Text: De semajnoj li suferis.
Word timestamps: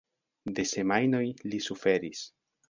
De 0.59 0.63
semajnoj 0.69 1.21
li 1.53 1.61
suferis. 1.67 2.25